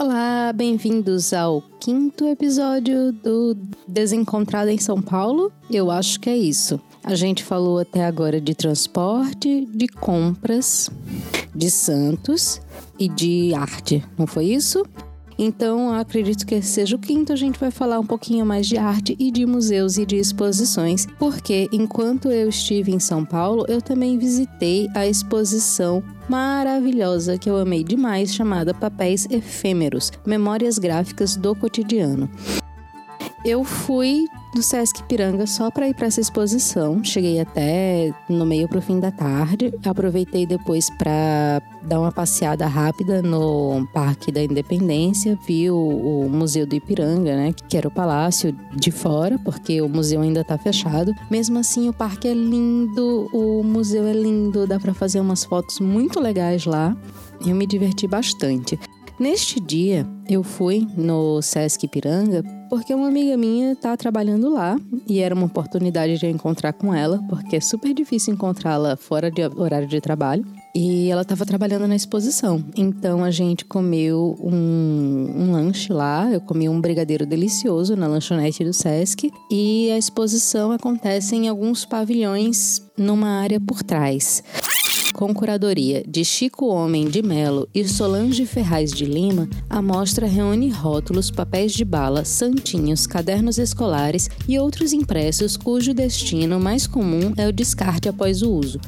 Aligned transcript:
Olá, 0.00 0.52
bem-vindos 0.54 1.32
ao 1.32 1.60
quinto 1.80 2.28
episódio 2.28 3.10
do 3.10 3.56
Desencontrado 3.88 4.70
em 4.70 4.78
São 4.78 5.02
Paulo. 5.02 5.50
Eu 5.68 5.90
acho 5.90 6.20
que 6.20 6.30
é 6.30 6.36
isso. 6.36 6.80
A 7.02 7.16
gente 7.16 7.42
falou 7.42 7.80
até 7.80 8.04
agora 8.04 8.40
de 8.40 8.54
transporte, 8.54 9.66
de 9.66 9.88
compras, 9.88 10.88
de 11.52 11.68
Santos 11.68 12.60
e 12.96 13.08
de 13.08 13.52
arte, 13.54 14.04
não 14.16 14.24
foi 14.24 14.44
isso? 14.44 14.86
Então, 15.38 15.92
acredito 15.94 16.44
que 16.44 16.60
seja 16.60 16.96
o 16.96 16.98
quinto, 16.98 17.32
a 17.32 17.36
gente 17.36 17.60
vai 17.60 17.70
falar 17.70 18.00
um 18.00 18.06
pouquinho 18.06 18.44
mais 18.44 18.66
de 18.66 18.76
arte 18.76 19.14
e 19.20 19.30
de 19.30 19.46
museus 19.46 19.96
e 19.96 20.04
de 20.04 20.16
exposições, 20.16 21.06
porque 21.16 21.68
enquanto 21.72 22.28
eu 22.28 22.48
estive 22.48 22.92
em 22.92 22.98
São 22.98 23.24
Paulo, 23.24 23.64
eu 23.68 23.80
também 23.80 24.18
visitei 24.18 24.88
a 24.96 25.06
exposição 25.06 26.02
maravilhosa 26.28 27.38
que 27.38 27.48
eu 27.48 27.56
amei 27.56 27.84
demais, 27.84 28.34
chamada 28.34 28.74
Papéis 28.74 29.28
Efêmeros 29.30 30.10
Memórias 30.26 30.76
Gráficas 30.76 31.36
do 31.36 31.54
Cotidiano. 31.54 32.28
Eu 33.44 33.62
fui 33.62 34.24
do 34.54 34.62
Sesc 34.62 35.02
Piranga 35.04 35.46
só 35.46 35.70
para 35.70 35.88
ir 35.88 35.94
para 35.94 36.06
essa 36.06 36.20
exposição. 36.20 37.02
Cheguei 37.04 37.40
até 37.40 38.12
no 38.28 38.46
meio 38.46 38.68
pro 38.68 38.80
fim 38.80 38.98
da 38.98 39.10
tarde. 39.10 39.72
Aproveitei 39.84 40.46
depois 40.46 40.90
para 40.90 41.62
dar 41.82 42.00
uma 42.00 42.12
passeada 42.12 42.66
rápida 42.66 43.22
no 43.22 43.86
Parque 43.92 44.32
da 44.32 44.42
Independência, 44.42 45.38
vi 45.46 45.70
o, 45.70 45.76
o, 45.76 46.28
Museu 46.28 46.66
do 46.66 46.74
Ipiranga, 46.74 47.36
né, 47.36 47.54
que 47.68 47.76
era 47.76 47.88
o 47.88 47.90
palácio 47.90 48.54
de 48.74 48.90
fora, 48.90 49.38
porque 49.38 49.80
o 49.80 49.88
museu 49.88 50.20
ainda 50.20 50.44
tá 50.44 50.58
fechado. 50.58 51.14
Mesmo 51.30 51.58
assim, 51.58 51.88
o 51.88 51.92
parque 51.92 52.28
é 52.28 52.34
lindo, 52.34 53.28
o 53.32 53.62
museu 53.62 54.06
é 54.06 54.12
lindo, 54.12 54.66
dá 54.66 54.78
para 54.78 54.92
fazer 54.92 55.20
umas 55.20 55.44
fotos 55.44 55.80
muito 55.80 56.20
legais 56.20 56.64
lá. 56.64 56.96
Eu 57.44 57.54
me 57.54 57.66
diverti 57.66 58.06
bastante. 58.06 58.78
Neste 59.18 59.58
dia, 59.58 60.06
eu 60.28 60.42
fui 60.42 60.86
no 60.96 61.42
Sesc 61.42 61.86
Ipiranga 61.86 62.42
porque 62.68 62.94
uma 62.94 63.08
amiga 63.08 63.36
minha 63.36 63.72
está 63.72 63.96
trabalhando 63.96 64.50
lá 64.50 64.78
e 65.06 65.20
era 65.20 65.34
uma 65.34 65.46
oportunidade 65.46 66.18
de 66.18 66.26
eu 66.26 66.30
encontrar 66.30 66.72
com 66.72 66.94
ela, 66.94 67.22
porque 67.28 67.56
é 67.56 67.60
super 67.60 67.94
difícil 67.94 68.34
encontrá-la 68.34 68.96
fora 68.96 69.30
de 69.30 69.42
horário 69.42 69.88
de 69.88 70.00
trabalho. 70.00 70.44
E 70.74 71.10
ela 71.10 71.22
estava 71.22 71.44
trabalhando 71.44 71.88
na 71.88 71.96
exposição. 71.96 72.62
Então 72.76 73.24
a 73.24 73.30
gente 73.30 73.64
comeu 73.64 74.38
um, 74.40 75.32
um, 75.36 75.52
lanche 75.52 75.92
lá. 75.92 76.30
Eu 76.30 76.40
comi 76.40 76.68
um 76.68 76.80
brigadeiro 76.80 77.26
delicioso 77.26 77.96
na 77.96 78.06
lanchonete 78.06 78.62
do 78.62 78.72
Sesc. 78.72 79.32
E 79.50 79.90
a 79.90 79.98
exposição 79.98 80.70
acontece 80.70 81.34
em 81.34 81.48
alguns 81.48 81.84
pavilhões 81.84 82.82
numa 82.96 83.40
área 83.40 83.58
por 83.58 83.82
trás 83.82 84.42
com 85.18 85.34
curadoria 85.34 86.04
de 86.06 86.24
Chico 86.24 86.66
Homem 86.66 87.08
de 87.08 87.22
Melo 87.22 87.68
e 87.74 87.82
Solange 87.88 88.46
Ferraz 88.46 88.92
de 88.92 89.04
Lima, 89.04 89.48
a 89.68 89.82
mostra 89.82 90.28
reúne 90.28 90.70
rótulos, 90.70 91.28
papéis 91.28 91.72
de 91.72 91.84
bala, 91.84 92.24
santinhos, 92.24 93.04
cadernos 93.04 93.58
escolares 93.58 94.30
e 94.46 94.56
outros 94.60 94.92
impressos 94.92 95.56
cujo 95.56 95.92
destino 95.92 96.60
mais 96.60 96.86
comum 96.86 97.34
é 97.36 97.48
o 97.48 97.52
descarte 97.52 98.08
após 98.08 98.42
o 98.42 98.52
uso. 98.52 98.80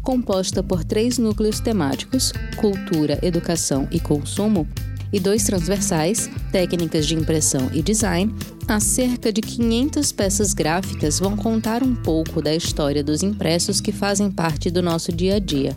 Composta 0.00 0.62
por 0.62 0.84
três 0.84 1.18
núcleos 1.18 1.60
temáticos: 1.60 2.32
cultura, 2.56 3.18
educação 3.20 3.86
e 3.90 4.00
consumo, 4.00 4.66
e 5.12 5.20
dois 5.20 5.44
transversais, 5.44 6.30
técnicas 6.50 7.06
de 7.06 7.14
impressão 7.14 7.70
e 7.72 7.82
design, 7.82 8.34
as 8.66 8.82
cerca 8.82 9.32
de 9.32 9.40
500 9.40 10.12
peças 10.12 10.54
gráficas 10.54 11.18
vão 11.18 11.36
contar 11.36 11.82
um 11.82 11.94
pouco 11.94 12.40
da 12.40 12.54
história 12.54 13.04
dos 13.04 13.22
impressos 13.22 13.80
que 13.80 13.92
fazem 13.92 14.30
parte 14.30 14.70
do 14.70 14.82
nosso 14.82 15.12
dia 15.12 15.36
a 15.36 15.38
dia. 15.38 15.76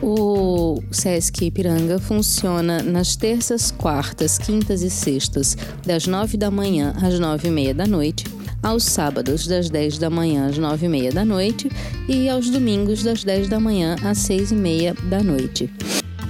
O 0.00 0.80
Sesc 0.92 1.46
Ipiranga 1.46 1.98
funciona 1.98 2.82
nas 2.82 3.16
terças, 3.16 3.70
quartas, 3.70 4.38
quintas 4.38 4.82
e 4.82 4.90
sextas, 4.90 5.56
das 5.84 6.06
9 6.06 6.36
da 6.36 6.50
manhã 6.50 6.94
às 7.02 7.18
9 7.18 7.48
e 7.48 7.50
meia 7.50 7.74
da 7.74 7.86
noite, 7.86 8.24
aos 8.62 8.84
sábados, 8.84 9.46
das 9.46 9.68
10 9.68 9.98
da 9.98 10.08
manhã 10.08 10.48
às 10.48 10.58
9 10.58 10.86
e 10.86 10.88
meia 10.88 11.12
da 11.12 11.24
noite 11.24 11.68
e 12.08 12.28
aos 12.28 12.48
domingos, 12.48 13.02
das 13.02 13.24
10 13.24 13.48
da 13.48 13.58
manhã 13.58 13.96
às 14.04 14.18
6 14.18 14.52
e 14.52 14.54
meia 14.54 14.94
da 15.08 15.22
noite. 15.22 15.68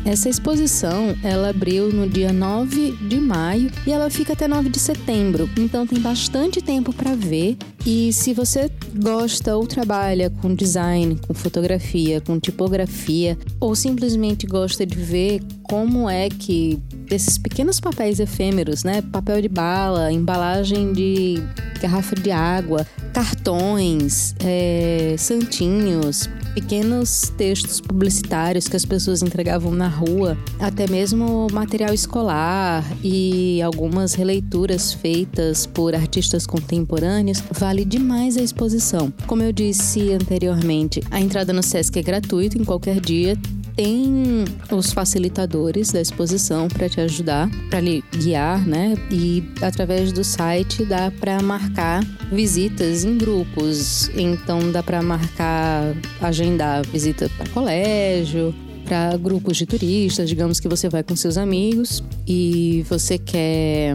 Essa 0.08 0.30
exposição, 0.30 1.14
ela 1.22 1.50
abriu 1.50 1.92
no 1.92 2.08
dia 2.08 2.32
9 2.32 2.92
de 2.92 3.20
maio 3.20 3.70
e 3.86 3.92
ela 3.92 4.08
fica 4.08 4.32
até 4.32 4.48
9 4.48 4.70
de 4.70 4.78
setembro. 4.78 5.50
Então 5.58 5.86
tem 5.86 6.00
bastante 6.00 6.62
tempo 6.62 6.94
para 6.94 7.14
ver. 7.14 7.58
E 7.84 8.10
se 8.10 8.32
você 8.32 8.70
gosta 9.02 9.54
ou 9.54 9.66
trabalha 9.66 10.30
com 10.30 10.54
design, 10.54 11.20
com 11.26 11.34
fotografia, 11.34 12.22
com 12.22 12.40
tipografia, 12.40 13.36
ou 13.60 13.74
simplesmente 13.74 14.46
gosta 14.46 14.86
de 14.86 14.96
ver 14.96 15.42
como 15.62 16.08
é 16.08 16.30
que 16.30 16.78
esses 17.10 17.36
pequenos 17.36 17.78
papéis 17.78 18.18
efêmeros, 18.18 18.84
né? 18.84 19.02
Papel 19.02 19.42
de 19.42 19.48
bala, 19.48 20.10
embalagem 20.10 20.90
de 20.90 21.34
garrafa 21.82 22.16
de 22.16 22.30
água, 22.30 22.86
cartões, 23.12 24.34
é, 24.40 25.14
santinhos, 25.18 26.30
pequenos 26.58 27.32
textos 27.36 27.80
publicitários 27.80 28.66
que 28.66 28.74
as 28.74 28.84
pessoas 28.84 29.22
entregavam 29.22 29.70
na 29.70 29.86
rua, 29.86 30.36
até 30.58 30.88
mesmo 30.88 31.46
material 31.52 31.94
escolar 31.94 32.84
e 33.00 33.62
algumas 33.62 34.14
releituras 34.14 34.92
feitas 34.92 35.66
por 35.66 35.94
artistas 35.94 36.48
contemporâneos, 36.48 37.40
vale 37.52 37.84
demais 37.84 38.36
a 38.36 38.42
exposição. 38.42 39.12
Como 39.28 39.40
eu 39.40 39.52
disse 39.52 40.12
anteriormente, 40.12 41.00
a 41.12 41.20
entrada 41.20 41.52
no 41.52 41.62
SESC 41.62 42.00
é 42.00 42.02
gratuita 42.02 42.58
em 42.58 42.64
qualquer 42.64 42.98
dia, 43.00 43.38
tem 43.78 44.44
os 44.72 44.92
facilitadores 44.92 45.92
da 45.92 46.00
exposição 46.00 46.66
para 46.66 46.88
te 46.88 47.00
ajudar, 47.00 47.48
para 47.70 47.78
lhe 47.78 48.02
guiar, 48.12 48.66
né? 48.66 48.96
E 49.08 49.44
através 49.62 50.10
do 50.10 50.24
site 50.24 50.84
dá 50.84 51.12
para 51.12 51.40
marcar 51.40 52.04
visitas 52.32 53.04
em 53.04 53.16
grupos. 53.16 54.10
Então 54.16 54.72
dá 54.72 54.82
para 54.82 55.00
marcar, 55.00 55.94
agendar 56.20 56.84
visita 56.88 57.30
para 57.38 57.48
colégio, 57.50 58.52
para 58.84 59.16
grupos 59.16 59.56
de 59.56 59.64
turistas, 59.64 60.28
digamos 60.28 60.58
que 60.58 60.66
você 60.66 60.88
vai 60.88 61.04
com 61.04 61.14
seus 61.14 61.38
amigos 61.38 62.02
e 62.26 62.84
você 62.88 63.16
quer 63.16 63.92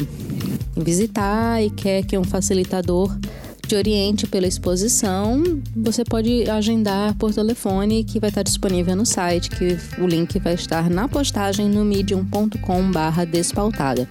visitar 0.78 1.62
e 1.62 1.70
quer 1.70 2.06
que 2.06 2.18
um 2.18 2.24
facilitador 2.24 3.14
te 3.74 3.76
oriente 3.76 4.28
pela 4.28 4.46
exposição, 4.46 5.42
você 5.76 6.04
pode 6.04 6.48
agendar 6.50 7.16
por 7.16 7.34
telefone 7.34 8.04
que 8.04 8.20
vai 8.20 8.30
estar 8.30 8.44
disponível 8.44 8.96
no 8.96 9.04
site, 9.06 9.50
que 9.50 9.76
o 10.00 10.06
link 10.06 10.38
vai 10.40 10.54
estar 10.54 10.88
na 10.90 11.08
postagem 11.08 11.68
no 11.68 11.84
medium.com/despautada. 11.84 14.08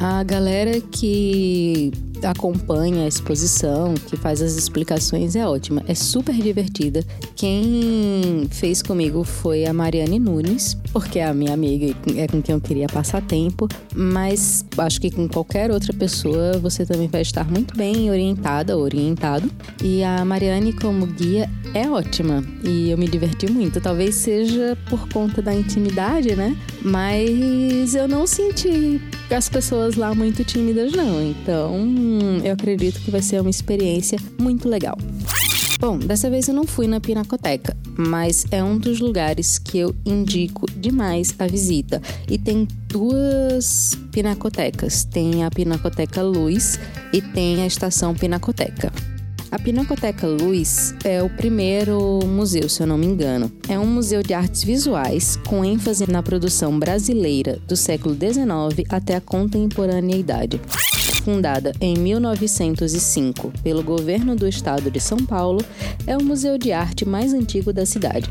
A 0.00 0.22
galera 0.22 0.80
que 0.80 1.92
acompanha 2.22 3.04
a 3.04 3.08
exposição, 3.08 3.94
que 3.94 4.16
faz 4.16 4.42
as 4.42 4.54
explicações, 4.54 5.36
é 5.36 5.46
ótima. 5.46 5.82
É 5.86 5.94
super 5.94 6.34
divertida. 6.34 7.04
Quem 7.36 8.46
fez 8.50 8.82
comigo 8.82 9.24
foi 9.24 9.64
a 9.64 9.72
Mariane 9.72 10.18
Nunes, 10.18 10.76
porque 10.92 11.18
é 11.18 11.26
a 11.26 11.34
minha 11.34 11.52
amiga 11.52 11.94
e 12.06 12.18
é 12.18 12.26
com 12.26 12.42
quem 12.42 12.54
eu 12.54 12.60
queria 12.60 12.86
passar 12.86 13.22
tempo. 13.22 13.68
Mas 13.94 14.64
acho 14.76 15.00
que 15.00 15.10
com 15.10 15.28
qualquer 15.28 15.70
outra 15.70 15.92
pessoa 15.92 16.58
você 16.58 16.84
também 16.84 17.08
vai 17.08 17.22
estar 17.22 17.50
muito 17.50 17.76
bem 17.76 18.10
orientada, 18.10 18.76
orientado. 18.76 19.50
E 19.82 20.02
a 20.02 20.24
Mariane, 20.24 20.72
como 20.72 21.06
guia, 21.06 21.48
é 21.74 21.88
ótima. 21.88 22.44
E 22.64 22.90
eu 22.90 22.98
me 22.98 23.08
diverti 23.08 23.50
muito. 23.50 23.80
Talvez 23.80 24.14
seja 24.14 24.76
por 24.88 25.08
conta 25.08 25.40
da 25.40 25.54
intimidade, 25.54 26.34
né? 26.34 26.56
Mas 26.82 27.94
eu 27.94 28.08
não 28.08 28.26
senti 28.26 29.00
as 29.30 29.48
pessoas 29.48 29.96
lá 29.96 30.14
muito 30.14 30.44
tímidas, 30.44 30.92
não. 30.92 31.22
Então 31.22 31.76
eu 32.44 32.52
acredito 32.52 33.00
que 33.00 33.10
vai 33.10 33.22
ser 33.22 33.40
uma 33.40 33.50
experiência 33.50 34.18
muito 34.38 34.68
legal. 34.68 34.96
Bom, 35.80 35.96
dessa 35.96 36.28
vez 36.28 36.48
eu 36.48 36.54
não 36.54 36.66
fui 36.66 36.88
na 36.88 37.00
Pinacoteca, 37.00 37.76
mas 37.96 38.44
é 38.50 38.64
um 38.64 38.76
dos 38.76 38.98
lugares 38.98 39.60
que 39.60 39.78
eu 39.78 39.94
indico 40.04 40.66
demais 40.76 41.32
a 41.38 41.46
visita. 41.46 42.02
E 42.28 42.36
tem 42.36 42.66
duas 42.88 43.96
pinacotecas: 44.10 45.04
tem 45.04 45.44
a 45.44 45.50
Pinacoteca 45.50 46.20
Luz 46.20 46.80
e 47.12 47.22
tem 47.22 47.62
a 47.62 47.66
Estação 47.66 48.12
Pinacoteca. 48.12 48.92
A 49.50 49.58
Pinacoteca 49.58 50.26
Luz 50.26 50.94
é 51.04 51.22
o 51.22 51.30
primeiro 51.30 52.18
museu, 52.26 52.68
se 52.68 52.82
eu 52.82 52.86
não 52.86 52.98
me 52.98 53.06
engano. 53.06 53.50
É 53.68 53.78
um 53.78 53.86
museu 53.86 54.22
de 54.22 54.34
artes 54.34 54.64
visuais 54.64 55.38
com 55.46 55.64
ênfase 55.64 56.10
na 56.10 56.22
produção 56.22 56.76
brasileira 56.78 57.58
do 57.66 57.76
século 57.76 58.14
XIX 58.14 58.84
até 58.90 59.14
a 59.14 59.20
contemporaneidade. 59.20 60.60
Fundada 61.28 61.72
em 61.78 61.94
1905 61.94 63.52
pelo 63.62 63.82
governo 63.82 64.34
do 64.34 64.48
estado 64.48 64.90
de 64.90 64.98
São 64.98 65.18
Paulo, 65.18 65.62
é 66.06 66.16
o 66.16 66.24
museu 66.24 66.56
de 66.56 66.72
arte 66.72 67.04
mais 67.04 67.34
antigo 67.34 67.70
da 67.70 67.84
cidade. 67.84 68.30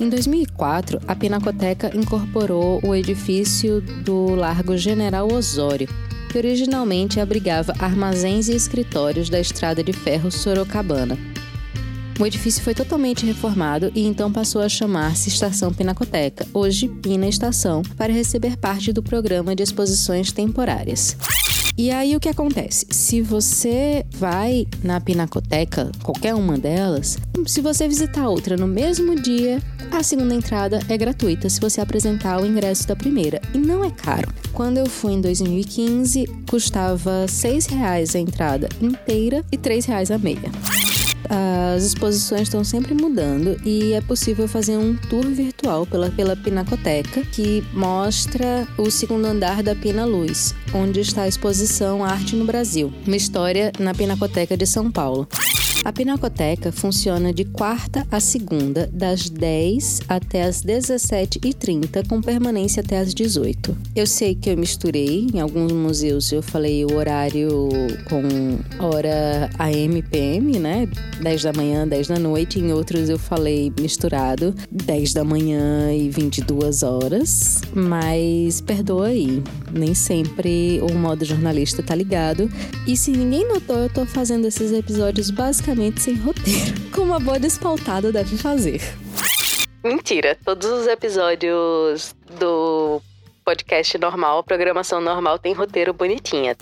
Em 0.00 0.08
2004, 0.08 0.98
a 1.06 1.14
Pinacoteca 1.14 1.96
incorporou 1.96 2.80
o 2.82 2.92
edifício 2.92 3.80
do 3.80 4.34
Largo 4.34 4.76
General 4.76 5.32
Osório, 5.32 5.88
que 6.32 6.36
originalmente 6.36 7.20
abrigava 7.20 7.72
armazéns 7.78 8.48
e 8.48 8.56
escritórios 8.56 9.30
da 9.30 9.38
estrada 9.38 9.84
de 9.84 9.92
ferro 9.92 10.32
Sorocabana. 10.32 11.16
O 12.18 12.26
edifício 12.26 12.60
foi 12.60 12.74
totalmente 12.74 13.24
reformado 13.24 13.92
e 13.94 14.04
então 14.04 14.32
passou 14.32 14.62
a 14.62 14.68
chamar-se 14.68 15.28
Estação 15.28 15.72
Pinacoteca, 15.72 16.44
hoje 16.52 16.88
Pina 16.88 17.28
Estação, 17.28 17.82
para 17.96 18.12
receber 18.12 18.56
parte 18.56 18.92
do 18.92 19.00
programa 19.00 19.54
de 19.54 19.62
exposições 19.62 20.32
temporárias. 20.32 21.16
E 21.76 21.90
aí 21.90 22.14
o 22.14 22.20
que 22.20 22.28
acontece? 22.28 22.86
Se 22.90 23.22
você 23.22 24.04
vai 24.10 24.66
na 24.82 25.00
Pinacoteca, 25.00 25.90
qualquer 26.02 26.34
uma 26.34 26.58
delas, 26.58 27.18
se 27.46 27.60
você 27.60 27.88
visitar 27.88 28.28
outra 28.28 28.56
no 28.56 28.66
mesmo 28.66 29.14
dia, 29.16 29.60
a 29.90 30.02
segunda 30.02 30.34
entrada 30.34 30.80
é 30.88 30.96
gratuita 30.96 31.48
se 31.48 31.60
você 31.60 31.80
apresentar 31.80 32.40
o 32.40 32.46
ingresso 32.46 32.86
da 32.86 32.96
primeira. 32.96 33.40
E 33.54 33.58
não 33.58 33.84
é 33.84 33.90
caro. 33.90 34.28
Quando 34.52 34.78
eu 34.78 34.86
fui 34.86 35.12
em 35.12 35.20
2015, 35.20 36.26
custava 36.48 37.22
R$ 37.22 37.26
6,00 37.26 38.14
a 38.14 38.18
entrada 38.18 38.68
inteira 38.80 39.44
e 39.50 39.56
R$ 39.56 39.62
3,00 39.62 40.14
a 40.14 40.18
meia 40.18 41.01
as 41.28 41.84
exposições 41.84 42.42
estão 42.42 42.64
sempre 42.64 42.94
mudando 42.94 43.56
e 43.64 43.92
é 43.92 44.00
possível 44.00 44.46
fazer 44.46 44.76
um 44.76 44.96
tour 44.96 45.24
virtual 45.26 45.86
pela, 45.86 46.10
pela 46.10 46.36
Pinacoteca 46.36 47.22
que 47.22 47.64
mostra 47.72 48.66
o 48.76 48.90
segundo 48.90 49.26
andar 49.26 49.62
da 49.62 49.74
Pina 49.74 50.04
Luz, 50.04 50.54
onde 50.74 51.00
está 51.00 51.22
a 51.22 51.28
exposição 51.28 52.04
Arte 52.04 52.36
no 52.36 52.44
Brasil, 52.44 52.92
uma 53.06 53.16
história 53.16 53.72
na 53.78 53.94
Pinacoteca 53.94 54.56
de 54.56 54.66
São 54.66 54.90
Paulo. 54.90 55.28
A 55.84 55.92
Pinacoteca 55.92 56.70
funciona 56.70 57.32
de 57.32 57.44
quarta 57.44 58.06
a 58.08 58.20
segunda, 58.20 58.88
das 58.92 59.28
10 59.28 60.02
até 60.08 60.44
as 60.44 60.62
17h30, 60.62 62.06
com 62.06 62.20
permanência 62.20 62.80
até 62.80 62.98
as 62.98 63.12
18 63.12 63.76
Eu 63.96 64.06
sei 64.06 64.36
que 64.36 64.48
eu 64.48 64.56
misturei, 64.56 65.26
em 65.34 65.40
alguns 65.40 65.72
museus 65.72 66.30
eu 66.30 66.40
falei 66.40 66.84
o 66.84 66.94
horário 66.94 67.68
com 68.08 68.84
hora 68.84 69.50
AM 69.58 70.00
PM, 70.02 70.60
né? 70.60 70.88
10 71.20 71.42
da 71.42 71.52
manhã, 71.52 71.86
10 71.86 72.06
da 72.06 72.18
noite, 72.18 72.60
em 72.60 72.72
outros 72.72 73.08
eu 73.08 73.18
falei 73.18 73.72
misturado, 73.80 74.54
10 74.70 75.14
da 75.14 75.24
manhã 75.24 75.92
e 75.92 76.08
22 76.08 76.84
horas, 76.84 77.60
mas 77.74 78.60
perdoa 78.60 79.08
aí, 79.08 79.42
nem 79.72 79.94
sempre 79.94 80.80
o 80.80 80.94
modo 80.94 81.24
jornalista 81.24 81.82
tá 81.82 81.94
ligado. 81.94 82.48
E 82.86 82.96
se 82.96 83.10
ninguém 83.10 83.48
notou, 83.48 83.78
eu 83.78 83.88
tô 83.88 84.06
fazendo 84.06 84.46
esses 84.46 84.72
episódios 84.72 85.30
basicamente 85.30 85.71
basicamente 85.72 86.00
sem 86.00 86.14
roteiro, 86.16 86.74
como 86.94 87.14
a 87.14 87.18
boa 87.18 87.38
despautada 87.38 88.12
deve 88.12 88.36
fazer. 88.36 88.80
Mentira, 89.82 90.38
todos 90.44 90.68
os 90.68 90.86
episódios 90.86 92.14
do 92.38 93.00
podcast 93.44 93.98
normal, 93.98 94.44
programação 94.44 95.00
normal, 95.00 95.38
tem 95.38 95.52
roteiro 95.52 95.92
bonitinha. 95.92 96.56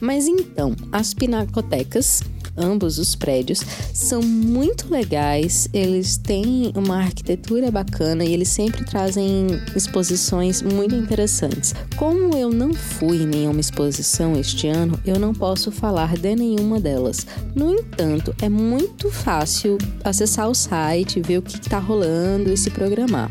Mas 0.00 0.26
então, 0.26 0.76
as 0.92 1.14
pinacotecas 1.14 2.22
ambos 2.58 2.98
os 2.98 3.14
prédios, 3.14 3.60
são 3.94 4.20
muito 4.20 4.90
legais, 4.90 5.68
eles 5.72 6.16
têm 6.16 6.72
uma 6.74 6.98
arquitetura 6.98 7.70
bacana 7.70 8.24
e 8.24 8.32
eles 8.32 8.48
sempre 8.48 8.84
trazem 8.84 9.46
exposições 9.74 10.62
muito 10.62 10.94
interessantes. 10.94 11.74
Como 11.96 12.36
eu 12.36 12.50
não 12.50 12.74
fui 12.74 13.22
em 13.22 13.26
nenhuma 13.26 13.60
exposição 13.60 14.38
este 14.38 14.68
ano, 14.68 14.98
eu 15.06 15.18
não 15.18 15.32
posso 15.32 15.70
falar 15.70 16.16
de 16.16 16.34
nenhuma 16.34 16.80
delas. 16.80 17.26
No 17.54 17.72
entanto, 17.72 18.34
é 18.42 18.48
muito 18.48 19.10
fácil 19.10 19.78
acessar 20.04 20.48
o 20.48 20.54
site, 20.54 21.20
ver 21.20 21.38
o 21.38 21.42
que 21.42 21.58
está 21.58 21.78
rolando 21.78 22.52
e 22.52 22.56
se 22.56 22.70
programar. 22.70 23.30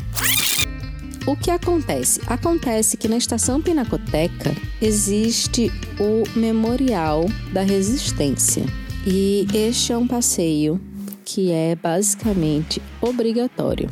O 1.28 1.36
que 1.36 1.50
acontece? 1.50 2.22
Acontece 2.26 2.96
que 2.96 3.06
na 3.06 3.18
estação 3.18 3.60
Pinacoteca 3.60 4.54
existe 4.80 5.70
o 6.00 6.38
Memorial 6.38 7.26
da 7.52 7.60
Resistência. 7.60 8.64
E 9.10 9.46
este 9.54 9.90
é 9.90 9.96
um 9.96 10.06
passeio 10.06 10.78
que 11.24 11.50
é 11.50 11.74
basicamente 11.74 12.82
obrigatório. 13.00 13.88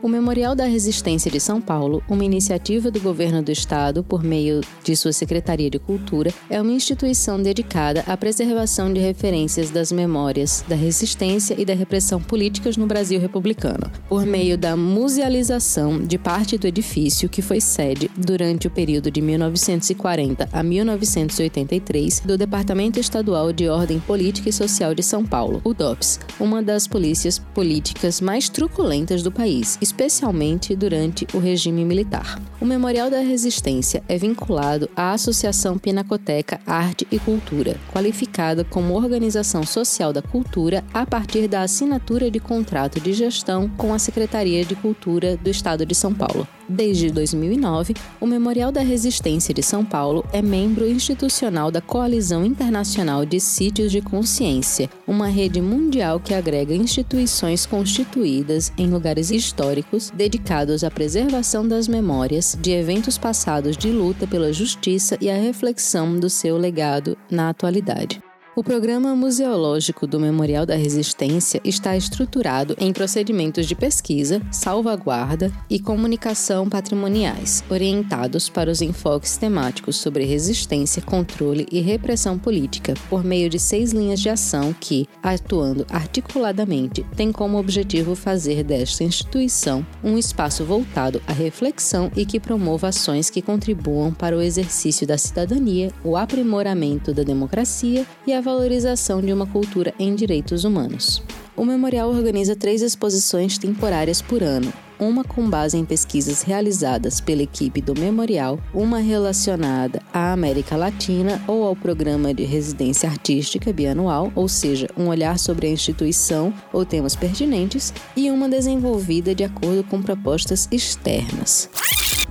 O 0.00 0.08
Memorial 0.08 0.54
da 0.54 0.64
Resistência 0.64 1.28
de 1.28 1.40
São 1.40 1.60
Paulo, 1.60 2.04
uma 2.08 2.24
iniciativa 2.24 2.88
do 2.88 3.00
governo 3.00 3.42
do 3.42 3.50
estado 3.50 4.04
por 4.04 4.22
meio 4.22 4.60
de 4.84 4.94
sua 4.94 5.12
Secretaria 5.12 5.68
de 5.68 5.78
Cultura, 5.78 6.32
é 6.48 6.62
uma 6.62 6.70
instituição 6.70 7.42
dedicada 7.42 8.04
à 8.06 8.16
preservação 8.16 8.92
de 8.92 9.00
referências 9.00 9.70
das 9.70 9.90
memórias 9.90 10.64
da 10.68 10.76
resistência 10.76 11.60
e 11.60 11.64
da 11.64 11.74
repressão 11.74 12.22
políticas 12.22 12.76
no 12.76 12.86
Brasil 12.86 13.18
republicano, 13.18 13.90
por 14.08 14.24
meio 14.24 14.56
da 14.56 14.76
musealização 14.76 16.00
de 16.00 16.16
parte 16.16 16.56
do 16.56 16.68
edifício 16.68 17.28
que 17.28 17.42
foi 17.42 17.60
sede 17.60 18.08
durante 18.16 18.68
o 18.68 18.70
período 18.70 19.10
de 19.10 19.20
1940 19.20 20.48
a 20.52 20.62
1983 20.62 22.20
do 22.20 22.38
Departamento 22.38 23.00
Estadual 23.00 23.52
de 23.52 23.68
Ordem 23.68 23.98
Política 23.98 24.48
e 24.48 24.52
Social 24.52 24.94
de 24.94 25.02
São 25.02 25.26
Paulo, 25.26 25.60
o 25.64 25.74
DOPS, 25.74 26.20
uma 26.38 26.62
das 26.62 26.86
polícias 26.86 27.36
políticas 27.36 28.20
mais 28.20 28.48
truculentas 28.48 29.24
do 29.24 29.32
país 29.32 29.76
especialmente 29.88 30.76
durante 30.76 31.26
o 31.32 31.38
regime 31.38 31.84
militar. 31.84 32.38
O 32.60 32.64
Memorial 32.64 33.10
da 33.10 33.20
Resistência 33.20 34.02
é 34.06 34.18
vinculado 34.18 34.88
à 34.94 35.12
Associação 35.12 35.78
Pinacoteca 35.78 36.60
Arte 36.66 37.06
e 37.10 37.18
Cultura, 37.18 37.76
qualificada 37.90 38.64
como 38.64 38.94
organização 38.94 39.64
social 39.64 40.12
da 40.12 40.20
cultura 40.20 40.84
a 40.92 41.06
partir 41.06 41.48
da 41.48 41.62
assinatura 41.62 42.30
de 42.30 42.38
contrato 42.38 43.00
de 43.00 43.12
gestão 43.14 43.68
com 43.76 43.94
a 43.94 43.98
Secretaria 43.98 44.64
de 44.64 44.74
Cultura 44.74 45.36
do 45.36 45.48
Estado 45.48 45.86
de 45.86 45.94
São 45.94 46.12
Paulo. 46.12 46.46
Desde 46.68 47.10
2009, 47.10 47.94
o 48.20 48.26
Memorial 48.26 48.70
da 48.70 48.82
Resistência 48.82 49.54
de 49.54 49.62
São 49.62 49.82
Paulo 49.82 50.22
é 50.32 50.42
membro 50.42 50.86
institucional 50.86 51.70
da 51.70 51.80
Coalizão 51.80 52.44
Internacional 52.44 53.24
de 53.24 53.40
Sítios 53.40 53.90
de 53.90 54.02
Consciência, 54.02 54.90
uma 55.06 55.28
rede 55.28 55.62
mundial 55.62 56.20
que 56.20 56.34
agrega 56.34 56.74
instituições 56.74 57.64
constituídas 57.64 58.70
em 58.76 58.86
lugares 58.86 59.30
históricos 59.30 60.10
dedicados 60.10 60.84
à 60.84 60.90
preservação 60.90 61.66
das 61.66 61.88
memórias 61.88 62.58
de 62.60 62.72
eventos 62.72 63.16
passados 63.16 63.74
de 63.74 63.90
luta 63.90 64.26
pela 64.26 64.52
justiça 64.52 65.16
e 65.22 65.30
à 65.30 65.36
reflexão 65.36 66.18
do 66.18 66.28
seu 66.28 66.58
legado 66.58 67.16
na 67.30 67.48
atualidade. 67.48 68.20
O 68.58 68.64
programa 68.64 69.14
museológico 69.14 70.04
do 70.04 70.18
Memorial 70.18 70.66
da 70.66 70.74
Resistência 70.74 71.60
está 71.62 71.96
estruturado 71.96 72.74
em 72.76 72.92
procedimentos 72.92 73.66
de 73.66 73.76
pesquisa, 73.76 74.42
salvaguarda 74.50 75.52
e 75.70 75.78
comunicação 75.78 76.68
patrimoniais, 76.68 77.62
orientados 77.70 78.48
para 78.48 78.68
os 78.68 78.82
enfoques 78.82 79.36
temáticos 79.36 79.94
sobre 79.98 80.24
resistência, 80.24 81.00
controle 81.00 81.68
e 81.70 81.78
repressão 81.78 82.36
política, 82.36 82.94
por 83.08 83.22
meio 83.22 83.48
de 83.48 83.60
seis 83.60 83.92
linhas 83.92 84.18
de 84.18 84.28
ação 84.28 84.72
que, 84.72 85.06
atuando 85.22 85.86
articuladamente, 85.88 87.06
têm 87.14 87.30
como 87.30 87.60
objetivo 87.60 88.16
fazer 88.16 88.64
desta 88.64 89.04
instituição 89.04 89.86
um 90.02 90.18
espaço 90.18 90.64
voltado 90.64 91.22
à 91.28 91.32
reflexão 91.32 92.10
e 92.16 92.26
que 92.26 92.40
promova 92.40 92.88
ações 92.88 93.30
que 93.30 93.40
contribuam 93.40 94.12
para 94.12 94.36
o 94.36 94.42
exercício 94.42 95.06
da 95.06 95.16
cidadania, 95.16 95.92
o 96.02 96.16
aprimoramento 96.16 97.14
da 97.14 97.22
democracia 97.22 98.04
e 98.26 98.32
a 98.32 98.47
valorização 98.48 99.20
de 99.20 99.30
uma 99.30 99.46
cultura 99.46 99.92
em 99.98 100.14
direitos 100.14 100.64
humanos. 100.64 101.22
O 101.54 101.66
memorial 101.66 102.08
organiza 102.08 102.56
três 102.56 102.80
exposições 102.80 103.58
temporárias 103.58 104.22
por 104.22 104.42
ano, 104.42 104.72
uma 104.98 105.22
com 105.22 105.50
base 105.50 105.76
em 105.76 105.84
pesquisas 105.84 106.40
realizadas 106.40 107.20
pela 107.20 107.42
equipe 107.42 107.82
do 107.82 107.94
memorial, 107.94 108.58
uma 108.72 109.00
relacionada 109.00 110.00
à 110.14 110.32
América 110.32 110.76
Latina 110.76 111.42
ou 111.46 111.62
ao 111.62 111.76
programa 111.76 112.32
de 112.32 112.44
residência 112.44 113.06
artística 113.10 113.70
bianual, 113.70 114.32
ou 114.34 114.48
seja, 114.48 114.88
um 114.96 115.08
olhar 115.08 115.38
sobre 115.38 115.66
a 115.66 115.70
instituição 115.70 116.54
ou 116.72 116.86
temas 116.86 117.14
pertinentes, 117.14 117.92
e 118.16 118.30
uma 118.30 118.48
desenvolvida 118.48 119.34
de 119.34 119.44
acordo 119.44 119.84
com 119.84 120.00
propostas 120.00 120.66
externas. 120.72 121.68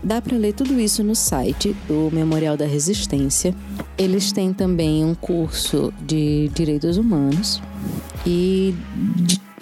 Dá 0.04 0.22
para 0.22 0.38
ler 0.38 0.54
tudo 0.54 0.80
isso 0.80 1.04
no 1.04 1.16
site 1.16 1.76
do 1.88 2.10
Memorial 2.12 2.56
da 2.56 2.66
Resistência. 2.66 3.54
Eles 3.98 4.32
têm 4.32 4.54
também 4.54 5.04
um 5.04 5.16
curso 5.16 5.94
de 6.06 6.50
direitos 6.54 6.98
humanos 6.98 7.62
e 8.26 8.76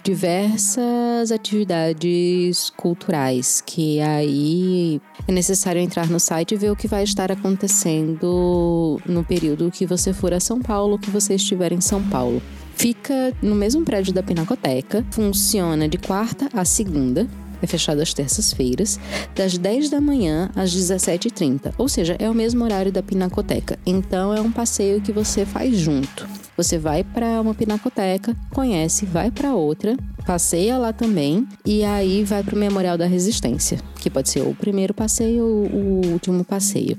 diversas 0.05 1.31
atividades 1.31 2.69
culturais 2.77 3.59
que 3.65 3.99
aí 4.01 5.01
é 5.27 5.31
necessário 5.31 5.81
entrar 5.81 6.07
no 6.07 6.19
site 6.19 6.51
e 6.53 6.57
ver 6.57 6.71
o 6.71 6.75
que 6.75 6.87
vai 6.87 7.03
estar 7.03 7.31
acontecendo 7.31 9.01
no 9.03 9.23
período 9.23 9.71
que 9.71 9.83
você 9.83 10.13
for 10.13 10.31
a 10.31 10.39
São 10.39 10.61
Paulo, 10.61 10.99
que 10.99 11.09
você 11.09 11.33
estiver 11.33 11.71
em 11.71 11.81
São 11.81 12.03
Paulo. 12.03 12.39
Fica 12.75 13.33
no 13.41 13.55
mesmo 13.55 13.83
prédio 13.83 14.13
da 14.13 14.21
Pinacoteca, 14.21 15.03
funciona 15.09 15.89
de 15.89 15.97
quarta 15.97 16.49
a 16.53 16.63
segunda, 16.63 17.27
é 17.61 17.67
fechado 17.67 18.01
às 18.01 18.13
terças-feiras, 18.13 18.99
das 19.35 19.57
10 19.57 19.89
da 19.89 20.01
manhã 20.01 20.49
às 20.55 20.71
17h30, 20.75 21.73
ou 21.77 21.87
seja, 21.87 22.15
é 22.19 22.29
o 22.29 22.33
mesmo 22.33 22.63
horário 22.63 22.91
da 22.91 23.03
Pinacoteca. 23.03 23.77
Então 23.85 24.33
é 24.33 24.41
um 24.41 24.51
passeio 24.51 25.01
que 25.01 25.11
você 25.11 25.45
faz 25.45 25.77
junto. 25.77 26.27
Você 26.57 26.77
vai 26.77 27.03
para 27.03 27.41
uma 27.41 27.53
pinacoteca, 27.53 28.35
conhece, 28.49 29.05
vai 29.05 29.29
para 29.29 29.53
outra, 29.53 29.97
passeia 30.25 30.77
lá 30.77 30.93
também 30.93 31.45
e 31.65 31.83
aí 31.83 32.23
vai 32.23 32.43
para 32.43 32.55
o 32.55 32.57
Memorial 32.57 32.97
da 32.97 33.05
Resistência, 33.05 33.77
que 33.99 34.09
pode 34.09 34.29
ser 34.29 34.41
o 34.41 34.55
primeiro 34.55 34.93
passeio 34.93 35.43
ou 35.43 35.65
o 35.65 36.07
último 36.13 36.45
passeio. 36.45 36.97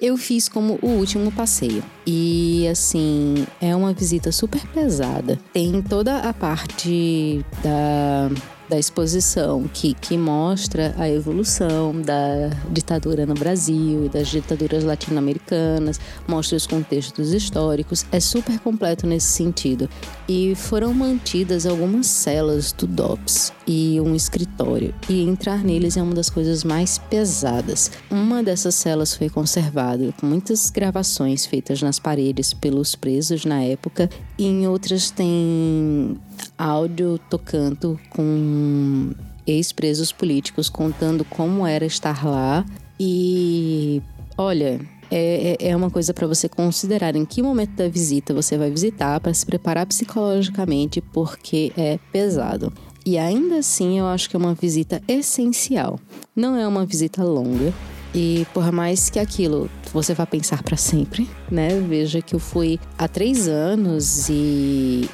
Eu 0.00 0.16
fiz 0.16 0.48
como 0.48 0.78
o 0.80 0.90
último 0.90 1.32
passeio. 1.32 1.82
E 2.06 2.66
assim, 2.68 3.44
é 3.60 3.74
uma 3.74 3.92
visita 3.92 4.30
super 4.30 4.64
pesada. 4.68 5.38
Tem 5.52 5.82
toda 5.82 6.20
a 6.20 6.32
parte 6.32 7.44
da 7.62 8.30
da 8.68 8.78
exposição 8.78 9.68
que, 9.72 9.94
que 9.94 10.16
mostra 10.16 10.94
a 10.98 11.08
evolução 11.08 12.00
da 12.00 12.50
ditadura 12.70 13.24
no 13.24 13.34
Brasil 13.34 14.04
e 14.04 14.08
das 14.08 14.28
ditaduras 14.28 14.84
latino-americanas, 14.84 16.00
mostra 16.26 16.56
os 16.56 16.66
contextos 16.66 17.32
históricos, 17.32 18.04
é 18.12 18.20
super 18.20 18.58
completo 18.60 19.06
nesse 19.06 19.28
sentido. 19.28 19.88
E 20.28 20.54
foram 20.54 20.92
mantidas 20.92 21.66
algumas 21.66 22.06
celas 22.06 22.72
do 22.72 22.86
DOPS 22.86 23.52
e 23.66 24.00
um 24.00 24.14
escritório, 24.14 24.94
e 25.08 25.22
entrar 25.22 25.64
neles 25.64 25.96
é 25.96 26.02
uma 26.02 26.14
das 26.14 26.30
coisas 26.30 26.64
mais 26.64 26.98
pesadas. 26.98 27.90
Uma 28.10 28.42
dessas 28.42 28.74
celas 28.74 29.14
foi 29.14 29.28
conservada 29.28 30.12
com 30.18 30.26
muitas 30.26 30.70
gravações 30.70 31.46
feitas 31.46 31.82
nas 31.82 31.98
paredes 31.98 32.52
pelos 32.52 32.94
presos 32.94 33.44
na 33.44 33.62
época, 33.62 34.08
e 34.38 34.46
em 34.46 34.66
outras 34.66 35.10
tem 35.10 36.18
áudio 36.58 37.18
tocando 37.30 37.98
com 38.10 39.12
ex-presos 39.46 40.12
políticos 40.12 40.68
contando 40.68 41.24
como 41.24 41.66
era 41.66 41.86
estar 41.86 42.26
lá. 42.26 42.66
E 43.00 44.02
olha, 44.36 44.80
é, 45.10 45.56
é, 45.60 45.68
é 45.70 45.76
uma 45.76 45.90
coisa 45.90 46.12
para 46.12 46.26
você 46.26 46.48
considerar 46.48 47.16
em 47.16 47.24
que 47.24 47.42
momento 47.42 47.76
da 47.76 47.88
visita 47.88 48.34
você 48.34 48.58
vai 48.58 48.70
visitar 48.70 49.18
para 49.20 49.32
se 49.32 49.46
preparar 49.46 49.86
psicologicamente, 49.86 51.00
porque 51.00 51.72
é 51.76 51.98
pesado. 52.12 52.72
E 53.06 53.16
ainda 53.16 53.58
assim, 53.58 53.98
eu 53.98 54.06
acho 54.06 54.28
que 54.28 54.36
é 54.36 54.38
uma 54.38 54.54
visita 54.54 55.00
essencial. 55.08 55.98
Não 56.36 56.56
é 56.56 56.66
uma 56.68 56.84
visita 56.84 57.24
longa. 57.24 57.72
E 58.14 58.46
por 58.52 58.70
mais 58.72 59.10
que 59.10 59.18
aquilo 59.18 59.70
você 59.92 60.14
vá 60.14 60.26
pensar 60.26 60.62
para 60.62 60.76
sempre, 60.76 61.28
né? 61.50 61.80
Veja 61.80 62.20
que 62.20 62.34
eu 62.34 62.38
fui 62.38 62.78
há 62.96 63.06
três 63.06 63.48
anos 63.48 64.28
e 64.28 65.08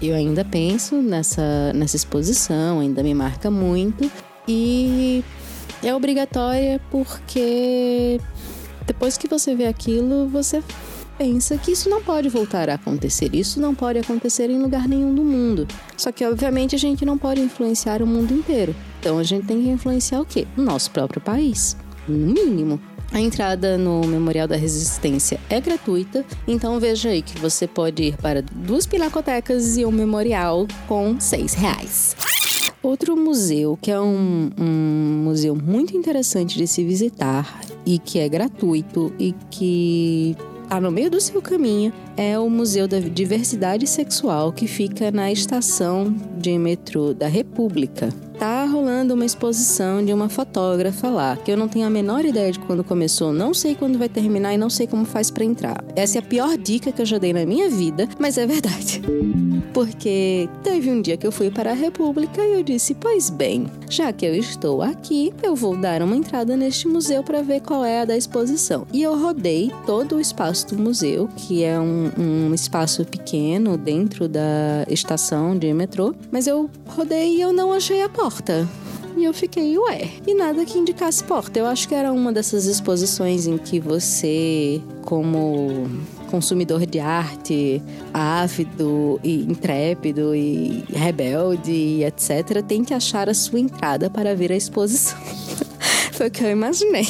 eu 0.00 0.14
ainda 0.14 0.44
penso 0.44 0.96
nessa, 0.96 1.72
nessa 1.72 1.96
exposição, 1.96 2.80
ainda 2.80 3.02
me 3.02 3.14
marca 3.14 3.50
muito. 3.50 4.10
E 4.46 5.24
é 5.82 5.94
obrigatória 5.94 6.80
porque 6.90 8.20
depois 8.86 9.18
que 9.18 9.28
você 9.28 9.54
vê 9.54 9.66
aquilo, 9.66 10.28
você 10.28 10.62
pensa 11.18 11.58
que 11.58 11.72
isso 11.72 11.90
não 11.90 12.02
pode 12.02 12.28
voltar 12.28 12.70
a 12.70 12.74
acontecer. 12.74 13.34
Isso 13.34 13.60
não 13.60 13.74
pode 13.74 13.98
acontecer 13.98 14.48
em 14.48 14.58
lugar 14.58 14.88
nenhum 14.88 15.14
do 15.14 15.24
mundo. 15.24 15.66
Só 15.96 16.12
que, 16.12 16.24
obviamente, 16.24 16.76
a 16.76 16.78
gente 16.78 17.04
não 17.04 17.18
pode 17.18 17.40
influenciar 17.40 18.00
o 18.00 18.06
mundo 18.06 18.32
inteiro. 18.32 18.74
Então, 19.00 19.18
a 19.18 19.24
gente 19.24 19.46
tem 19.46 19.62
que 19.62 19.68
influenciar 19.68 20.20
o 20.20 20.24
quê? 20.24 20.46
O 20.56 20.62
nosso 20.62 20.90
próprio 20.92 21.20
país. 21.20 21.76
No 22.06 22.16
mínimo. 22.16 22.80
A 23.10 23.20
entrada 23.20 23.78
no 23.78 24.06
Memorial 24.06 24.46
da 24.46 24.56
Resistência 24.56 25.40
é 25.48 25.60
gratuita, 25.60 26.24
então 26.46 26.78
veja 26.78 27.08
aí 27.08 27.22
que 27.22 27.38
você 27.38 27.66
pode 27.66 28.02
ir 28.02 28.16
para 28.18 28.42
duas 28.42 28.86
pinacotecas 28.86 29.76
e 29.76 29.84
um 29.84 29.90
memorial 29.90 30.66
com 30.86 31.18
seis 31.18 31.54
reais. 31.54 32.14
Outro 32.82 33.16
museu, 33.16 33.78
que 33.80 33.90
é 33.90 34.00
um, 34.00 34.50
um, 34.58 35.22
museu 35.24 35.56
muito 35.56 35.96
interessante 35.96 36.56
de 36.56 36.66
se 36.66 36.84
visitar 36.84 37.60
e 37.84 37.98
que 37.98 38.18
é 38.18 38.28
gratuito 38.28 39.12
e 39.18 39.34
que 39.50 40.36
está 40.62 40.80
no 40.80 40.90
meio 40.90 41.10
do 41.10 41.20
seu 41.20 41.40
caminho, 41.40 41.92
é 42.14 42.38
o 42.38 42.48
Museu 42.50 42.86
da 42.86 43.00
Diversidade 43.00 43.86
Sexual, 43.86 44.52
que 44.52 44.66
fica 44.66 45.10
na 45.10 45.32
estação 45.32 46.14
de 46.36 46.56
metrô 46.58 47.14
da 47.14 47.26
República, 47.26 48.10
tá 48.38 48.64
rolando 48.64 49.14
uma 49.14 49.24
exposição 49.24 50.04
de 50.04 50.12
uma 50.12 50.28
fotógrafa 50.28 51.08
lá, 51.08 51.36
que 51.36 51.50
eu 51.50 51.56
não 51.56 51.66
tenho 51.66 51.86
a 51.86 51.90
menor 51.90 52.24
ideia 52.24 52.52
de 52.52 52.58
quando 52.60 52.84
começou, 52.84 53.32
não 53.32 53.52
sei 53.52 53.74
quando 53.74 53.98
vai 53.98 54.08
terminar 54.08 54.54
e 54.54 54.58
não 54.58 54.70
sei 54.70 54.86
como 54.86 55.04
faz 55.04 55.30
para 55.30 55.44
entrar. 55.44 55.84
Essa 55.96 56.18
é 56.18 56.20
a 56.20 56.22
pior 56.22 56.56
dica 56.56 56.92
que 56.92 57.02
eu 57.02 57.06
já 57.06 57.18
dei 57.18 57.32
na 57.32 57.44
minha 57.44 57.68
vida, 57.68 58.08
mas 58.18 58.38
é 58.38 58.46
verdade. 58.46 59.02
Porque 59.74 60.48
teve 60.62 60.90
um 60.90 61.02
dia 61.02 61.16
que 61.16 61.26
eu 61.26 61.30
fui 61.30 61.50
para 61.50 61.70
a 61.70 61.74
República 61.74 62.42
e 62.42 62.54
eu 62.54 62.62
disse: 62.62 62.94
"Pois 62.94 63.28
bem, 63.28 63.66
já 63.88 64.12
que 64.12 64.24
eu 64.24 64.34
estou 64.34 64.82
aqui, 64.82 65.32
eu 65.42 65.54
vou 65.54 65.76
dar 65.76 66.02
uma 66.02 66.16
entrada 66.16 66.56
neste 66.56 66.88
museu 66.88 67.22
para 67.22 67.42
ver 67.42 67.60
qual 67.60 67.84
é 67.84 68.00
a 68.00 68.04
da 68.04 68.16
exposição". 68.16 68.86
E 68.92 69.02
eu 69.02 69.16
rodei 69.16 69.70
todo 69.86 70.16
o 70.16 70.20
espaço 70.20 70.68
do 70.68 70.82
museu, 70.82 71.28
que 71.36 71.62
é 71.62 71.78
um, 71.78 72.10
um 72.18 72.54
espaço 72.54 73.04
pequeno 73.04 73.76
dentro 73.76 74.26
da 74.26 74.84
estação 74.88 75.56
de 75.56 75.72
metrô, 75.72 76.14
mas 76.32 76.46
eu 76.46 76.68
rodei 76.88 77.36
e 77.36 77.40
eu 77.40 77.52
não 77.52 77.72
achei 77.72 78.02
a 78.02 78.08
porta 78.08 78.27
porta. 78.28 78.68
E 79.16 79.24
eu 79.24 79.32
fiquei, 79.32 79.76
ué, 79.78 80.10
e 80.26 80.34
nada 80.34 80.64
que 80.64 80.78
indicasse 80.78 81.24
porta. 81.24 81.58
Eu 81.58 81.66
acho 81.66 81.88
que 81.88 81.94
era 81.94 82.12
uma 82.12 82.30
dessas 82.30 82.66
exposições 82.66 83.46
em 83.46 83.56
que 83.56 83.80
você, 83.80 84.82
como 85.02 85.88
consumidor 86.30 86.84
de 86.84 87.00
arte, 87.00 87.82
ávido 88.12 89.18
e 89.24 89.42
intrépido 89.44 90.34
e 90.34 90.84
rebelde 90.92 91.72
e 91.72 92.04
etc., 92.04 92.62
tem 92.62 92.84
que 92.84 92.92
achar 92.92 93.30
a 93.30 93.34
sua 93.34 93.58
entrada 93.58 94.10
para 94.10 94.36
ver 94.36 94.52
a 94.52 94.56
exposição. 94.56 95.18
Foi 96.12 96.28
o 96.28 96.30
que 96.30 96.44
eu 96.44 96.50
imaginei. 96.50 97.06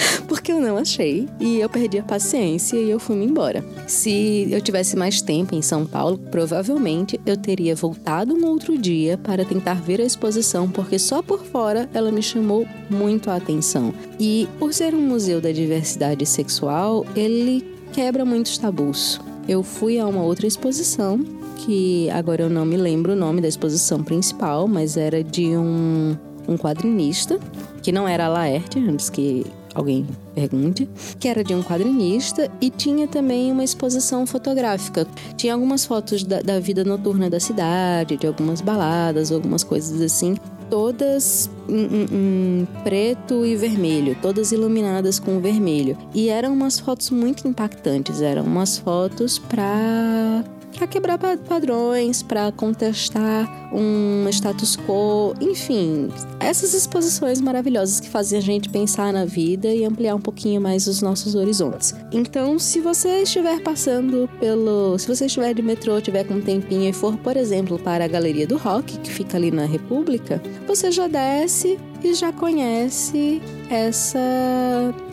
porque 0.28 0.52
eu 0.52 0.60
não 0.60 0.76
achei 0.76 1.28
e 1.40 1.60
eu 1.60 1.68
perdi 1.68 1.98
a 1.98 2.02
paciência 2.02 2.76
e 2.76 2.90
eu 2.90 2.98
fui-me 2.98 3.24
embora. 3.24 3.64
Se 3.86 4.48
eu 4.50 4.60
tivesse 4.60 4.96
mais 4.96 5.20
tempo 5.20 5.54
em 5.54 5.62
São 5.62 5.86
Paulo, 5.86 6.18
provavelmente 6.30 7.20
eu 7.24 7.36
teria 7.36 7.74
voltado 7.74 8.34
um 8.34 8.46
outro 8.46 8.76
dia 8.78 9.18
para 9.18 9.44
tentar 9.44 9.74
ver 9.74 10.00
a 10.00 10.04
exposição, 10.04 10.68
porque 10.68 10.98
só 10.98 11.22
por 11.22 11.44
fora 11.44 11.88
ela 11.92 12.10
me 12.10 12.22
chamou 12.22 12.66
muito 12.90 13.30
a 13.30 13.36
atenção. 13.36 13.92
E 14.18 14.48
por 14.58 14.72
ser 14.72 14.94
um 14.94 15.00
museu 15.00 15.40
da 15.40 15.52
diversidade 15.52 16.24
sexual, 16.26 17.06
ele 17.14 17.64
quebra 17.92 18.24
muitos 18.24 18.58
tabus. 18.58 19.20
Eu 19.48 19.62
fui 19.62 19.98
a 19.98 20.06
uma 20.06 20.22
outra 20.22 20.46
exposição 20.46 21.20
que 21.64 22.10
agora 22.10 22.42
eu 22.42 22.50
não 22.50 22.64
me 22.64 22.76
lembro 22.76 23.12
o 23.12 23.16
nome 23.16 23.40
da 23.40 23.48
exposição 23.48 24.02
principal, 24.02 24.68
mas 24.68 24.96
era 24.96 25.22
de 25.22 25.56
um, 25.56 26.16
um 26.46 26.56
quadrinista 26.56 27.38
que 27.82 27.92
não 27.92 28.06
era 28.06 28.28
Laerte, 28.28 28.78
antes 28.78 29.08
que 29.08 29.46
alguém 29.76 30.06
pergunte, 30.34 30.88
que 31.20 31.28
era 31.28 31.44
de 31.44 31.54
um 31.54 31.62
quadrinista 31.62 32.50
e 32.60 32.70
tinha 32.70 33.06
também 33.06 33.52
uma 33.52 33.62
exposição 33.62 34.26
fotográfica. 34.26 35.06
Tinha 35.36 35.54
algumas 35.54 35.84
fotos 35.84 36.24
da, 36.24 36.40
da 36.40 36.58
vida 36.58 36.82
noturna 36.82 37.28
da 37.28 37.38
cidade, 37.38 38.16
de 38.16 38.26
algumas 38.26 38.60
baladas, 38.60 39.30
algumas 39.30 39.62
coisas 39.62 40.00
assim 40.00 40.34
todas 40.68 41.48
em, 41.68 41.76
em, 41.76 42.06
em, 42.10 42.68
preto 42.82 43.46
e 43.46 43.54
vermelho, 43.54 44.16
todas 44.20 44.50
iluminadas 44.50 45.20
com 45.20 45.38
vermelho. 45.38 45.96
E 46.12 46.28
eram 46.28 46.52
umas 46.52 46.80
fotos 46.80 47.10
muito 47.10 47.46
impactantes, 47.46 48.20
eram 48.20 48.42
umas 48.42 48.76
fotos 48.76 49.38
para 49.38 50.44
para 50.76 50.86
quebrar 50.86 51.18
padrões, 51.18 52.22
para 52.22 52.52
contestar 52.52 53.70
um 53.72 54.28
status 54.28 54.76
quo, 54.76 55.34
enfim, 55.40 56.08
essas 56.38 56.74
exposições 56.74 57.40
maravilhosas 57.40 57.98
que 57.98 58.08
fazem 58.08 58.38
a 58.38 58.42
gente 58.42 58.68
pensar 58.68 59.12
na 59.12 59.24
vida 59.24 59.68
e 59.68 59.84
ampliar 59.84 60.14
um 60.14 60.20
pouquinho 60.20 60.60
mais 60.60 60.86
os 60.86 61.00
nossos 61.00 61.34
horizontes. 61.34 61.94
Então, 62.12 62.58
se 62.58 62.80
você 62.80 63.22
estiver 63.22 63.60
passando 63.60 64.28
pelo, 64.38 64.98
se 64.98 65.08
você 65.08 65.26
estiver 65.26 65.54
de 65.54 65.62
metrô, 65.62 66.00
tiver 66.00 66.24
com 66.24 66.34
um 66.34 66.40
tempinho 66.40 66.88
e 66.88 66.92
for, 66.92 67.16
por 67.18 67.36
exemplo, 67.36 67.78
para 67.78 68.04
a 68.04 68.08
Galeria 68.08 68.46
do 68.46 68.56
Rock, 68.56 68.98
que 68.98 69.10
fica 69.10 69.36
ali 69.36 69.50
na 69.50 69.64
República, 69.64 70.42
você 70.66 70.92
já 70.92 71.08
desce 71.08 71.78
e 72.04 72.14
já 72.14 72.32
conhece 72.32 73.40
essa 73.70 74.18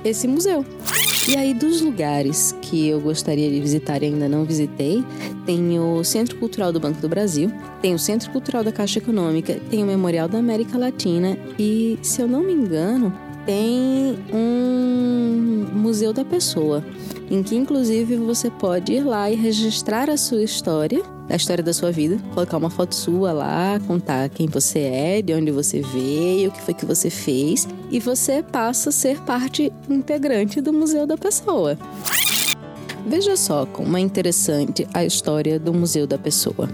esse 0.04 0.28
museu. 0.28 0.66
E 1.26 1.38
aí, 1.38 1.54
dos 1.54 1.80
lugares 1.80 2.54
que 2.62 2.90
eu 2.90 3.00
gostaria 3.00 3.50
de 3.50 3.58
visitar 3.62 4.04
e 4.04 4.08
ainda 4.08 4.28
não 4.28 4.44
visitei, 4.44 5.02
tem 5.46 5.80
o 5.80 6.04
Centro 6.04 6.36
Cultural 6.36 6.74
do 6.74 6.82
Banco 6.82 7.00
do 7.00 7.08
Brasil, 7.08 7.50
tem 7.82 7.94
o 7.94 8.00
Centro 8.00 8.30
Cultural 8.30 8.62
da 8.62 8.74
Caixa 8.74 9.00
Econômica, 9.00 9.58
tem 9.70 9.82
o 9.82 9.88
Memorial 9.88 10.28
da 10.28 10.38
América 10.38 10.78
Latina 10.78 11.38
e, 11.58 11.98
se 12.02 12.22
eu 12.22 12.28
não 12.28 12.44
me 12.44 12.52
engano, 12.52 13.14
tem 13.46 14.18
um 14.34 15.66
Museu 15.74 16.12
da 16.12 16.26
Pessoa, 16.26 16.84
em 17.30 17.44
que 17.44 17.56
inclusive 17.56 18.16
você 18.18 18.50
pode 18.50 18.94
ir 18.94 19.04
lá 19.04 19.30
e 19.30 19.36
registrar 19.36 20.10
a 20.10 20.18
sua 20.18 20.44
história 20.44 21.04
a 21.30 21.36
história 21.36 21.64
da 21.64 21.74
sua 21.74 21.92
vida, 21.92 22.20
colocar 22.34 22.58
uma 22.58 22.70
foto 22.70 22.94
sua 22.94 23.32
lá, 23.32 23.80
contar 23.88 24.30
quem 24.30 24.48
você 24.48 24.80
é, 24.80 25.22
de 25.22 25.34
onde 25.34 25.52
você 25.52 25.82
veio, 25.82 26.50
o 26.50 26.52
que 26.52 26.62
foi 26.62 26.74
que 26.74 26.86
você 26.86 27.10
fez, 27.10 27.68
e 27.90 28.00
você 28.00 28.44
passa 28.44 28.90
a 28.90 28.92
ser 28.92 29.20
parte 29.22 29.72
integrante 29.90 30.62
do 30.62 30.74
Museu 30.74 31.08
da 31.08 31.18
Pessoa. 31.18 31.78
Veja 33.06 33.36
só 33.36 33.66
como 33.66 33.98
é 33.98 34.00
interessante 34.00 34.88
a 34.94 35.04
história 35.04 35.60
do 35.60 35.74
Museu 35.74 36.08
da 36.08 36.18
Pessoa. 36.18 36.70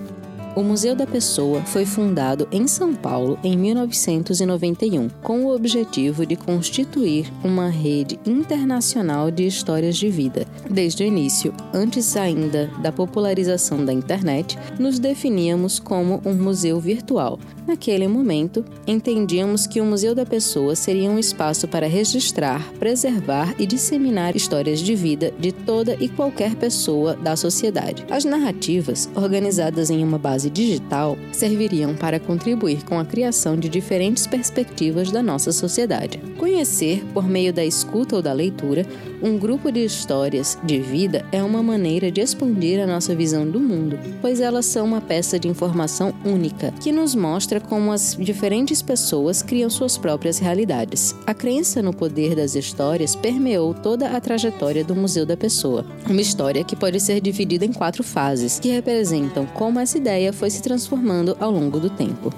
O 0.56 0.64
Museu 0.64 0.96
da 0.96 1.06
Pessoa 1.06 1.62
foi 1.62 1.86
fundado 1.86 2.48
em 2.52 2.68
São 2.68 2.94
Paulo 2.94 3.38
em 3.44 3.56
1991, 3.58 5.08
com 5.22 5.46
o 5.46 5.56
objetivo 5.56 6.26
de 6.26 6.36
constituir 6.36 7.32
uma 7.44 7.70
rede 7.70 8.20
internacional 8.26 9.30
de 9.30 9.46
histórias 9.46 9.96
de 9.96 10.10
vida. 10.10 10.46
Desde 10.70 11.04
o 11.04 11.06
início, 11.06 11.54
antes 11.74 12.18
ainda 12.18 12.68
da 12.82 12.92
popularização 12.92 13.86
da 13.86 13.94
internet, 13.94 14.58
nos 14.80 14.98
definíamos 14.98 15.80
como 15.80 16.20
um 16.26 16.34
museu 16.34 16.80
virtual. 16.80 17.40
Naquele 17.68 18.08
momento, 18.08 18.66
entendíamos 18.88 19.68
que 19.68 19.80
o 19.80 19.86
Museu 19.86 20.16
da 20.16 20.26
Pessoa 20.26 20.76
seria 20.76 21.10
um 21.10 21.20
espaço 21.20 21.68
para 21.68 21.88
registrar, 21.88 22.68
preservar 22.80 23.54
e 23.60 23.68
disseminar 23.68 24.36
histórias 24.36 24.80
de 24.80 24.96
vida 24.96 25.32
de 25.40 25.52
toda 25.52 25.96
e 26.00 26.10
qualquer 26.10 26.56
pessoa 26.56 27.16
da 27.16 27.36
sociedade. 27.36 28.04
As 28.10 28.26
narrativas, 28.26 29.08
organizadas 29.16 29.92
em 29.92 30.04
uma 30.04 30.18
base 30.18 30.39
digital, 30.48 31.18
serviriam 31.32 31.96
para 31.96 32.20
contribuir 32.20 32.86
com 32.86 33.00
a 33.00 33.06
criação 33.06 33.58
de 33.58 33.68
diferentes 33.68 34.28
perspectivas 34.28 35.12
da 35.12 35.24
nossa 35.24 35.52
sociedade. 35.52 36.20
Conhecer, 36.38 37.04
por 37.16 37.28
meio 37.28 37.52
da 37.52 37.66
escuta 37.66 38.16
ou 38.16 38.22
da 38.22 38.32
leitura, 38.32 38.86
um 39.22 39.38
grupo 39.38 39.72
de 39.72 39.84
histórias 39.84 40.58
de 40.64 40.80
vida 40.80 41.26
é 41.32 41.44
uma 41.44 41.62
maneira 41.62 42.10
de 42.10 42.22
expandir 42.22 42.80
a 42.80 42.88
nossa 42.88 43.14
visão 43.14 43.50
do 43.50 43.60
mundo, 43.60 44.00
pois 44.22 44.40
elas 44.40 44.66
são 44.66 44.86
uma 44.86 45.02
peça 45.02 45.38
de 45.38 45.48
informação 45.48 46.14
única 46.24 46.72
que 46.80 46.92
nos 46.92 47.16
mostra 47.16 47.60
como 47.60 47.92
as 47.92 48.16
diferentes 48.16 48.82
pessoas 48.82 49.42
criam 49.42 49.70
suas 49.70 49.98
próprias 49.98 50.40
realidades. 50.40 51.16
A 51.26 51.34
crença 51.34 51.82
no 51.82 51.94
poder 51.94 52.36
das 52.36 52.56
histórias 52.56 53.16
permeou 53.16 53.74
toda 53.74 54.10
a 54.12 54.22
trajetória 54.22 54.84
do 54.84 54.96
Museu 54.96 55.26
da 55.26 55.36
Pessoa. 55.36 55.86
Uma 56.10 56.22
história 56.22 56.64
que 56.64 56.76
pode 56.76 57.00
ser 57.00 57.20
dividida 57.20 57.66
em 57.66 57.74
quatro 57.74 58.04
fases, 58.04 58.60
que 58.60 58.70
representam 58.70 59.46
como 59.46 59.80
essa 59.80 59.98
ideia 59.98 60.29
foi 60.32 60.50
se 60.50 60.62
transformando 60.62 61.36
ao 61.40 61.52
longo 61.52 61.80
do 61.80 61.90
tempo. 61.90 62.34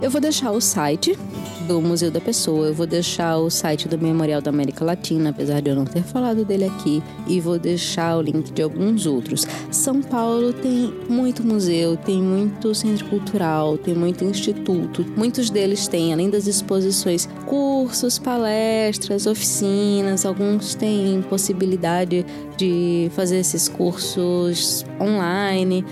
Eu 0.00 0.10
vou 0.10 0.20
deixar 0.20 0.50
o 0.52 0.60
site 0.60 1.18
do 1.66 1.82
Museu 1.82 2.10
da 2.10 2.20
Pessoa, 2.20 2.68
eu 2.68 2.74
vou 2.74 2.86
deixar 2.86 3.36
o 3.38 3.50
site 3.50 3.88
do 3.88 3.98
Memorial 3.98 4.40
da 4.40 4.50
América 4.50 4.84
Latina, 4.84 5.30
apesar 5.30 5.60
de 5.60 5.68
eu 5.68 5.74
não 5.74 5.84
ter 5.84 6.02
falado 6.02 6.44
dele 6.44 6.64
aqui, 6.64 7.02
e 7.26 7.40
vou 7.40 7.58
deixar 7.58 8.16
o 8.16 8.22
link 8.22 8.52
de 8.52 8.62
alguns 8.62 9.04
outros. 9.04 9.44
São 9.70 10.00
Paulo 10.00 10.52
tem 10.52 10.94
muito 11.08 11.44
museu, 11.44 11.96
tem 11.96 12.22
muito 12.22 12.72
centro 12.74 13.04
cultural, 13.06 13.76
tem 13.76 13.94
muito 13.94 14.24
instituto. 14.24 15.04
Muitos 15.16 15.50
deles 15.50 15.88
têm, 15.88 16.12
além 16.12 16.30
das 16.30 16.46
exposições, 16.46 17.28
cursos, 17.46 18.18
palestras, 18.18 19.26
oficinas, 19.26 20.24
alguns 20.24 20.74
têm 20.76 21.22
possibilidade 21.22 22.24
de 22.56 23.10
fazer 23.14 23.38
esses 23.38 23.68
cursos 23.68 24.84
online 25.00 25.84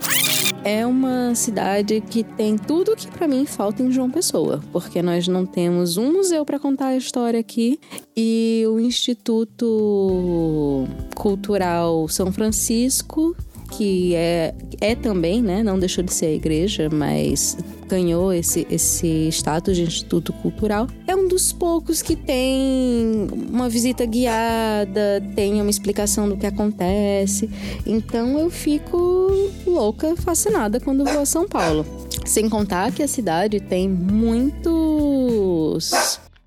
é 0.64 0.86
uma 0.86 1.34
cidade 1.34 2.00
que 2.00 2.24
tem 2.24 2.56
tudo 2.56 2.96
que 2.96 3.06
para 3.08 3.28
mim 3.28 3.44
falta 3.44 3.82
em 3.82 3.92
João 3.92 4.10
Pessoa, 4.10 4.60
porque 4.72 5.02
nós 5.02 5.28
não 5.28 5.44
temos 5.44 5.63
um 5.70 6.12
museu 6.12 6.44
para 6.44 6.58
contar 6.58 6.88
a 6.88 6.96
história 6.96 7.40
aqui 7.40 7.78
e 8.16 8.64
o 8.68 8.80
Instituto 8.80 10.86
Cultural 11.14 12.08
São 12.08 12.32
Francisco 12.32 13.36
que 13.76 14.14
é, 14.14 14.54
é 14.80 14.94
também, 14.94 15.42
né, 15.42 15.62
não 15.62 15.78
deixou 15.78 16.04
de 16.04 16.12
ser 16.12 16.26
a 16.26 16.32
igreja, 16.32 16.88
mas 16.90 17.56
ganhou 17.88 18.32
esse, 18.32 18.66
esse 18.70 19.28
status 19.28 19.76
de 19.76 19.82
instituto 19.82 20.32
cultural. 20.34 20.86
É 21.06 21.14
um 21.14 21.28
dos 21.28 21.52
poucos 21.52 22.00
que 22.00 22.16
tem 22.16 23.28
uma 23.50 23.68
visita 23.68 24.06
guiada, 24.06 25.22
tem 25.34 25.60
uma 25.60 25.70
explicação 25.70 26.28
do 26.28 26.36
que 26.36 26.46
acontece. 26.46 27.50
Então 27.86 28.38
eu 28.38 28.50
fico 28.50 29.30
louca, 29.66 30.14
fascinada 30.16 30.80
quando 30.80 31.04
vou 31.04 31.20
a 31.20 31.26
São 31.26 31.48
Paulo. 31.48 31.84
Sem 32.24 32.48
contar 32.48 32.90
que 32.90 33.02
a 33.02 33.08
cidade 33.08 33.60
tem 33.60 33.88
muitos. 33.88 35.90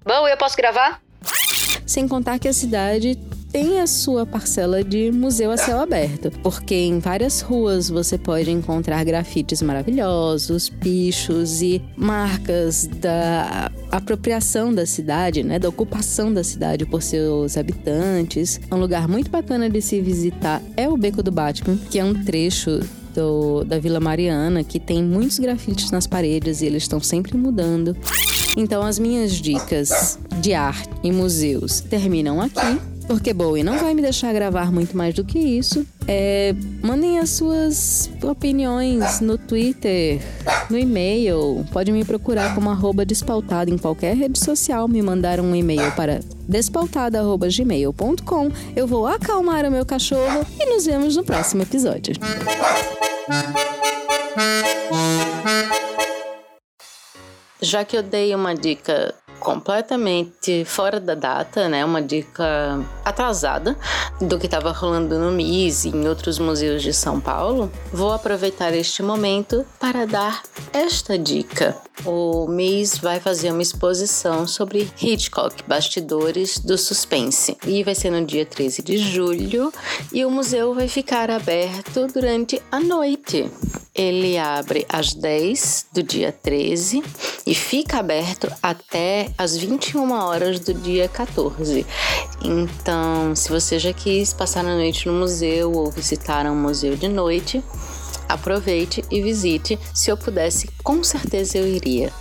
Bom, 0.03 0.27
eu 0.27 0.37
posso 0.37 0.57
gravar? 0.57 1.01
Sem 1.85 2.07
contar 2.07 2.39
que 2.39 2.47
a 2.47 2.53
cidade 2.53 3.15
tem 3.51 3.79
a 3.79 3.87
sua 3.87 4.25
parcela 4.25 4.83
de 4.83 5.11
museu 5.11 5.51
a 5.51 5.57
céu 5.57 5.79
aberto, 5.79 6.31
porque 6.43 6.75
em 6.75 6.99
várias 6.99 7.41
ruas 7.41 7.89
você 7.89 8.17
pode 8.17 8.51
encontrar 8.51 9.03
grafites 9.05 9.61
maravilhosos, 9.61 10.67
bichos 10.67 11.61
e 11.61 11.81
marcas 11.95 12.87
da 12.87 13.71
apropriação 13.91 14.73
da 14.73 14.85
cidade, 14.85 15.43
né, 15.43 15.57
da 15.57 15.69
ocupação 15.69 16.33
da 16.33 16.43
cidade 16.43 16.85
por 16.85 17.01
seus 17.01 17.55
habitantes. 17.55 18.59
Um 18.71 18.77
lugar 18.77 19.07
muito 19.07 19.31
bacana 19.31 19.69
de 19.69 19.81
se 19.81 20.01
visitar 20.01 20.61
é 20.75 20.89
o 20.89 20.97
Beco 20.97 21.23
do 21.23 21.31
Batman, 21.31 21.77
que 21.89 21.99
é 21.99 22.03
um 22.03 22.13
trecho 22.25 22.81
do, 23.17 23.63
da 23.63 23.79
Vila 23.79 23.99
Mariana, 23.99 24.63
que 24.63 24.79
tem 24.79 25.03
muitos 25.03 25.39
grafites 25.39 25.89
nas 25.89 26.05
paredes 26.05 26.61
e 26.61 26.67
eles 26.67 26.83
estão 26.83 27.01
sempre 27.01 27.35
mudando. 27.35 27.97
Então, 28.55 28.83
as 28.83 28.99
minhas 28.99 29.33
dicas 29.33 30.19
de 30.39 30.53
arte 30.53 30.87
e 31.03 31.11
museus 31.11 31.81
terminam 31.81 32.39
aqui. 32.39 32.79
Porque 33.07 33.33
Bowie 33.33 33.63
não 33.63 33.77
vai 33.77 33.93
me 33.93 34.01
deixar 34.01 34.33
gravar 34.33 34.69
muito 34.69 34.97
mais 34.97 35.15
do 35.15 35.23
que 35.23 35.39
isso. 35.39 35.87
É, 36.05 36.53
mandem 36.83 37.19
as 37.19 37.29
suas 37.29 38.09
opiniões 38.21 39.21
no 39.21 39.37
Twitter, 39.37 40.19
no 40.69 40.77
e-mail. 40.77 41.65
Pode 41.71 41.89
me 41.93 42.03
procurar 42.03 42.53
como 42.53 42.69
arroba 42.69 43.05
em 43.69 43.77
qualquer 43.77 44.13
rede 44.13 44.37
social. 44.37 44.89
Me 44.89 45.01
mandar 45.01 45.39
um 45.39 45.55
e-mail 45.55 45.89
para 45.93 46.19
despautada.gmail.com. 46.49 48.51
Eu 48.75 48.85
vou 48.85 49.07
acalmar 49.07 49.65
o 49.65 49.71
meu 49.71 49.85
cachorro 49.85 50.45
e 50.59 50.65
nos 50.65 50.85
vemos 50.85 51.15
no 51.15 51.23
próximo 51.23 51.61
episódio. 51.61 52.13
Já 57.61 57.83
que 57.83 57.97
eu 57.97 58.03
dei 58.03 58.33
uma 58.33 58.55
dica 58.55 59.13
completamente 59.47 60.65
fora 60.65 60.99
da 60.99 61.15
data, 61.15 61.69
né? 61.69 61.85
Uma 61.85 62.01
dica 62.01 62.85
atrasada 63.05 63.77
do 64.19 64.37
que 64.37 64.45
estava 64.45 64.73
rolando 64.73 65.17
no 65.17 65.31
MIS 65.31 65.85
e 65.85 65.89
em 65.89 66.05
outros 66.05 66.37
museus 66.37 66.83
de 66.83 66.91
São 66.91 67.21
Paulo. 67.21 67.71
Vou 67.93 68.11
aproveitar 68.11 68.73
este 68.73 69.01
momento 69.01 69.65
para 69.79 70.05
dar 70.05 70.43
esta 70.73 71.17
dica. 71.17 71.77
O 72.03 72.45
MIS 72.49 72.97
vai 72.97 73.21
fazer 73.21 73.51
uma 73.51 73.61
exposição 73.61 74.45
sobre 74.45 74.91
Hitchcock, 75.01 75.63
bastidores 75.65 76.59
do 76.59 76.77
suspense, 76.77 77.57
e 77.65 77.85
vai 77.85 77.95
ser 77.95 78.11
no 78.11 78.25
dia 78.25 78.45
13 78.45 78.83
de 78.83 78.97
julho, 78.97 79.71
e 80.11 80.25
o 80.25 80.29
museu 80.29 80.73
vai 80.73 80.89
ficar 80.89 81.31
aberto 81.31 82.05
durante 82.07 82.61
a 82.69 82.81
noite. 82.81 83.49
Ele 83.95 84.37
abre 84.37 84.85
às 84.89 85.13
10 85.13 85.87
do 85.93 86.03
dia 86.03 86.31
13 86.31 87.01
e 87.47 87.55
fica 87.55 87.99
aberto 87.99 88.51
até 88.61 89.29
às 89.37 89.55
21 89.55 90.11
horas 90.11 90.59
do 90.59 90.73
dia 90.73 91.07
14. 91.07 91.85
Então, 92.43 93.33
se 93.33 93.49
você 93.49 93.79
já 93.79 93.93
quis 93.93 94.33
passar 94.33 94.65
a 94.65 94.75
noite 94.75 95.07
no 95.07 95.13
museu 95.13 95.71
ou 95.71 95.89
visitar 95.89 96.45
um 96.45 96.55
museu 96.55 96.97
de 96.97 97.07
noite, 97.07 97.63
aproveite 98.27 99.01
e 99.09 99.21
visite. 99.21 99.79
Se 99.93 100.11
eu 100.11 100.17
pudesse, 100.17 100.69
com 100.83 101.01
certeza 101.05 101.57
eu 101.57 101.65
iria. 101.65 102.11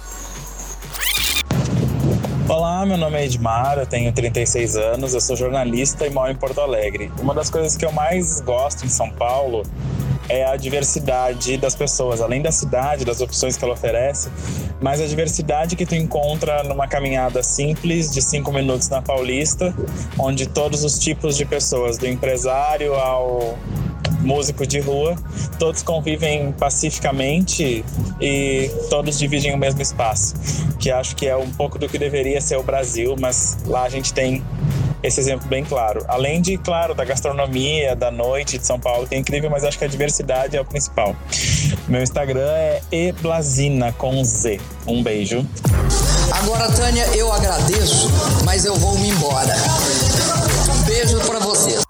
Olá, 2.48 2.86
meu 2.86 2.96
nome 2.96 3.18
é 3.18 3.24
Edmar, 3.24 3.78
eu 3.78 3.86
tenho 3.86 4.12
36 4.12 4.76
anos, 4.76 5.12
eu 5.12 5.20
sou 5.20 5.34
jornalista 5.34 6.06
e 6.06 6.10
moro 6.10 6.30
em 6.30 6.36
Porto 6.36 6.60
Alegre. 6.60 7.10
Uma 7.18 7.34
das 7.34 7.50
coisas 7.50 7.76
que 7.76 7.84
eu 7.84 7.90
mais 7.90 8.40
gosto 8.42 8.86
em 8.86 8.88
São 8.88 9.10
Paulo 9.10 9.64
é 10.28 10.44
a 10.44 10.56
diversidade 10.56 11.56
das 11.56 11.74
pessoas, 11.74 12.20
além 12.20 12.42
da 12.42 12.52
cidade, 12.52 13.04
das 13.04 13.20
opções 13.20 13.56
que 13.56 13.64
ela 13.64 13.74
oferece, 13.74 14.28
mas 14.80 15.00
a 15.00 15.06
diversidade 15.06 15.76
que 15.76 15.86
tu 15.86 15.94
encontra 15.94 16.62
numa 16.62 16.86
caminhada 16.86 17.42
simples 17.42 18.12
de 18.12 18.20
cinco 18.22 18.52
minutos 18.52 18.88
na 18.88 19.02
Paulista, 19.02 19.74
onde 20.18 20.46
todos 20.46 20.84
os 20.84 20.98
tipos 20.98 21.36
de 21.36 21.44
pessoas, 21.44 21.98
do 21.98 22.06
empresário 22.06 22.94
ao 22.94 23.58
músico 24.20 24.66
de 24.66 24.80
rua, 24.80 25.16
todos 25.58 25.82
convivem 25.82 26.52
pacificamente 26.52 27.84
e 28.20 28.70
todos 28.90 29.18
dividem 29.18 29.54
o 29.54 29.58
mesmo 29.58 29.80
espaço, 29.80 30.34
que 30.78 30.90
acho 30.90 31.14
que 31.14 31.26
é 31.26 31.36
um 31.36 31.50
pouco 31.50 31.78
do 31.78 31.88
que 31.88 31.98
deveria 31.98 32.40
ser 32.40 32.56
o 32.56 32.62
Brasil, 32.62 33.14
mas 33.18 33.58
lá 33.66 33.84
a 33.84 33.88
gente 33.88 34.12
tem 34.12 34.42
esse 35.02 35.20
exemplo 35.20 35.48
bem 35.48 35.64
claro. 35.64 36.04
Além 36.08 36.40
de, 36.40 36.56
claro, 36.58 36.94
da 36.94 37.04
gastronomia, 37.04 37.94
da 37.94 38.10
noite 38.10 38.58
de 38.58 38.66
São 38.66 38.78
Paulo, 38.78 39.06
que 39.06 39.14
é 39.14 39.18
incrível, 39.18 39.50
mas 39.50 39.64
acho 39.64 39.78
que 39.78 39.84
a 39.84 39.88
diversidade 39.88 40.56
é 40.56 40.60
o 40.60 40.64
principal. 40.64 41.14
Meu 41.88 42.02
Instagram 42.02 42.50
é 42.50 42.80
eblazina 42.90 43.92
com 43.92 44.22
Z. 44.24 44.60
Um 44.86 45.02
beijo. 45.02 45.46
Agora, 46.32 46.70
Tânia, 46.72 47.06
eu 47.14 47.32
agradeço, 47.32 48.10
mas 48.44 48.64
eu 48.64 48.74
vou 48.76 48.98
me 48.98 49.08
embora. 49.08 49.54
Beijo 50.86 51.18
para 51.20 51.38
vocês. 51.40 51.85